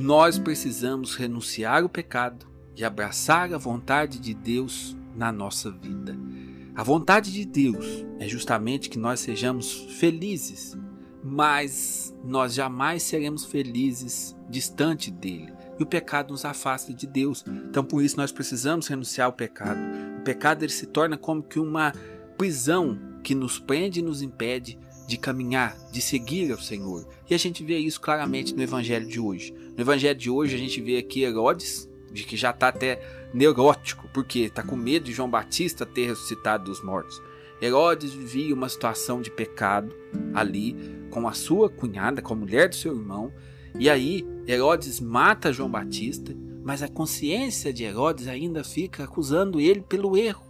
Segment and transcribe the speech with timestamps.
[0.00, 6.18] nós precisamos renunciar o pecado e abraçar a vontade de Deus na nossa vida.
[6.74, 10.74] A vontade de Deus é justamente que nós sejamos felizes,
[11.22, 15.52] mas nós jamais seremos felizes distante dele.
[15.78, 17.44] E o pecado nos afasta de Deus.
[17.68, 19.80] Então, por isso, nós precisamos renunciar ao pecado.
[20.18, 21.92] O pecado ele se torna como que uma
[22.38, 24.78] prisão que nos prende e nos impede
[25.10, 27.04] de caminhar, de seguir ao Senhor.
[27.28, 29.52] E a gente vê isso claramente no Evangelho de hoje.
[29.76, 33.02] No Evangelho de hoje, a gente vê aqui Herodes, de que já está até
[33.34, 37.20] neurótico, porque está com medo de João Batista ter ressuscitado dos mortos.
[37.60, 39.92] Herodes vivia uma situação de pecado
[40.32, 40.76] ali
[41.10, 43.32] com a sua cunhada, com a mulher do seu irmão,
[43.76, 49.80] e aí Herodes mata João Batista, mas a consciência de Herodes ainda fica acusando ele
[49.80, 50.44] pelo erro.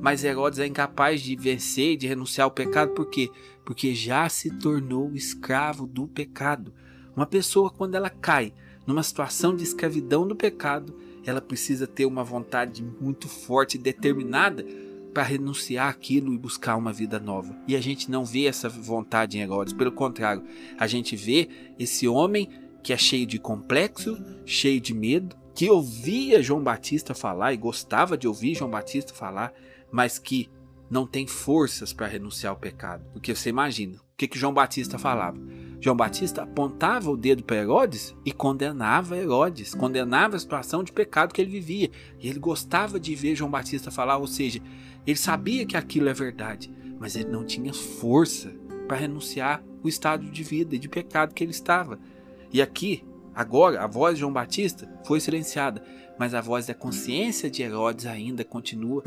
[0.00, 3.30] Mas Herodes é incapaz de vencer e de renunciar ao pecado, por quê?
[3.64, 6.72] Porque já se tornou escravo do pecado.
[7.16, 8.52] Uma pessoa, quando ela cai
[8.86, 10.96] numa situação de escravidão do pecado,
[11.26, 14.64] ela precisa ter uma vontade muito forte e determinada
[15.12, 17.56] para renunciar aquilo e buscar uma vida nova.
[17.66, 20.44] E a gente não vê essa vontade em Herodes, pelo contrário,
[20.78, 22.48] a gente vê esse homem
[22.82, 28.16] que é cheio de complexo, cheio de medo, que ouvia João Batista falar e gostava
[28.16, 29.52] de ouvir João Batista falar,
[29.90, 30.48] mas que
[30.90, 33.04] não tem forças para renunciar ao pecado.
[33.12, 35.38] Porque você imagina, o que, que João Batista falava?
[35.80, 41.32] João Batista apontava o dedo para Herodes e condenava Herodes, condenava a situação de pecado
[41.32, 41.90] que ele vivia.
[42.18, 44.60] E ele gostava de ver João Batista falar, ou seja,
[45.06, 48.52] ele sabia que aquilo é verdade, mas ele não tinha força
[48.88, 51.98] para renunciar o estado de vida e de pecado que ele estava.
[52.52, 53.04] E aqui,
[53.38, 55.80] agora, a voz de João Batista foi silenciada,
[56.18, 59.04] mas a voz da consciência de Herodes ainda continua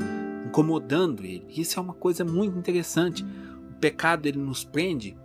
[0.48, 1.46] incomodando ele.
[1.50, 3.24] Isso é uma coisa muito interessante.
[3.24, 5.18] O pecado ele nos prende,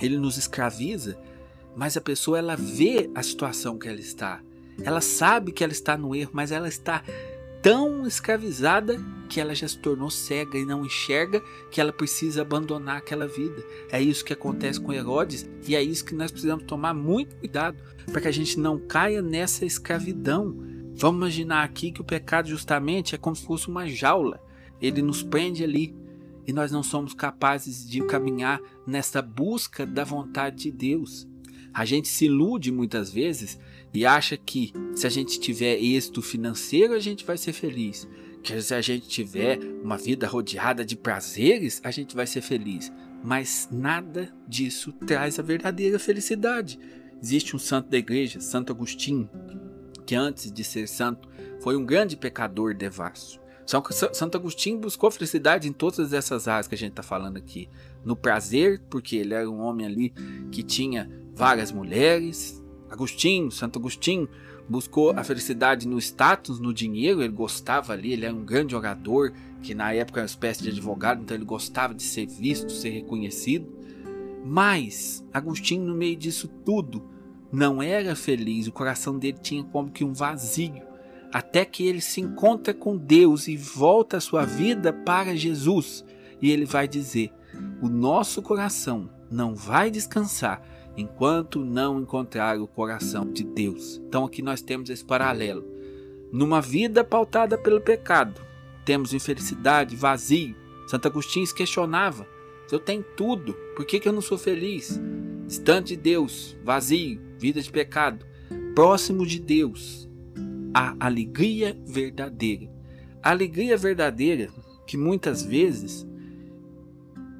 [0.00, 1.18] ele nos escraviza,
[1.74, 4.40] mas a pessoa ela vê a situação que ela está.
[4.82, 7.02] Ela sabe que ela está no erro, mas ela está
[7.62, 12.96] tão escravizada que ela já se tornou cega e não enxerga que ela precisa abandonar
[12.96, 13.62] aquela vida.
[13.90, 17.78] É isso que acontece com Herodes e é isso que nós precisamos tomar muito cuidado
[18.10, 20.70] para que a gente não caia nessa escravidão
[21.00, 24.38] Vamos imaginar aqui que o pecado justamente é como se fosse uma jaula.
[24.82, 25.96] Ele nos prende ali
[26.46, 31.26] e nós não somos capazes de caminhar nessa busca da vontade de Deus.
[31.72, 33.58] A gente se ilude muitas vezes
[33.92, 38.08] e acha que se a gente tiver êxito financeiro, a gente vai ser feliz.
[38.42, 42.90] Que se a gente tiver uma vida rodeada de prazeres, a gente vai ser feliz.
[43.22, 46.78] Mas nada disso traz a verdadeira felicidade.
[47.22, 49.28] Existe um santo da igreja, Santo Agostinho,
[50.06, 51.28] que antes de ser santo
[51.60, 53.38] foi um grande pecador devasso.
[53.66, 57.68] Que Santo Agostinho buscou felicidade em todas essas áreas que a gente está falando aqui.
[58.04, 60.14] No prazer, porque ele era um homem ali
[60.50, 61.08] que tinha
[61.40, 62.62] várias mulheres.
[62.90, 64.28] Agostinho, Santo Agostinho,
[64.68, 67.22] buscou a felicidade no status, no dinheiro.
[67.22, 70.68] Ele gostava ali, ele era um grande orador, que na época era uma espécie de
[70.68, 73.66] advogado, então ele gostava de ser visto, ser reconhecido.
[74.44, 77.08] Mas Agostinho, no meio disso tudo,
[77.50, 80.82] não era feliz, o coração dele tinha como que um vazio,
[81.32, 86.04] até que ele se encontra com Deus e volta a sua vida para Jesus.
[86.42, 87.32] E ele vai dizer:
[87.80, 90.62] O nosso coração não vai descansar
[91.00, 94.00] enquanto não encontrar o coração de Deus.
[94.06, 95.64] Então aqui nós temos esse paralelo.
[96.32, 98.40] Numa vida pautada pelo pecado,
[98.84, 100.54] temos infelicidade, vazio.
[100.86, 102.26] Santo Agostinho se questionava:
[102.66, 105.00] se eu tenho tudo, por que, que eu não sou feliz?
[105.46, 108.24] Distante de Deus, vazio, vida de pecado,
[108.74, 110.08] próximo de Deus,
[110.72, 112.70] a alegria verdadeira.
[113.22, 114.48] A alegria verdadeira
[114.86, 116.06] que muitas vezes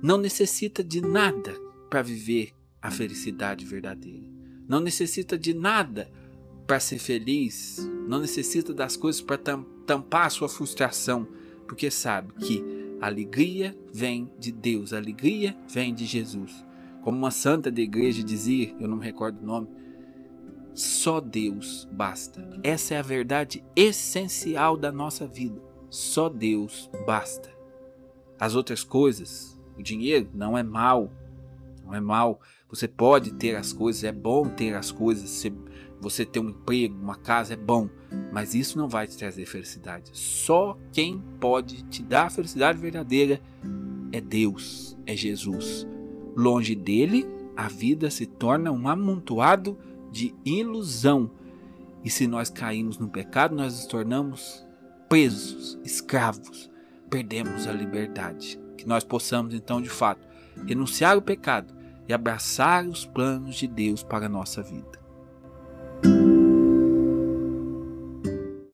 [0.02, 1.54] não necessita de nada
[1.88, 4.26] para viver a felicidade verdadeira.
[4.68, 6.10] Não necessita de nada
[6.66, 9.38] para ser feliz, não necessita das coisas para
[9.86, 11.26] tampar a sua frustração,
[11.66, 12.62] porque sabe que
[13.00, 16.64] a alegria vem de Deus, a alegria vem de Jesus.
[17.02, 19.68] Como uma santa da igreja dizia, eu não me recordo o nome,
[20.74, 22.48] só Deus basta.
[22.62, 25.60] Essa é a verdade essencial da nossa vida.
[25.88, 27.50] Só Deus basta.
[28.38, 31.12] As outras coisas, o dinheiro não é mal,
[31.90, 32.40] não é mal.
[32.68, 35.44] Você pode ter as coisas, é bom ter as coisas.
[36.00, 37.90] Você ter um emprego, uma casa é bom,
[38.32, 40.10] mas isso não vai te trazer felicidade.
[40.14, 43.40] Só quem pode te dar a felicidade verdadeira
[44.12, 45.86] é Deus, é Jesus.
[46.36, 47.26] Longe dele,
[47.56, 49.76] a vida se torna um amontoado
[50.10, 51.30] de ilusão.
[52.02, 54.64] E se nós caímos no pecado, nós nos tornamos
[55.06, 56.70] presos, escravos,
[57.10, 58.58] perdemos a liberdade.
[58.78, 60.26] Que nós possamos então, de fato,
[60.66, 61.79] renunciar ao pecado
[62.10, 64.99] e abraçar os planos de Deus para a nossa vida.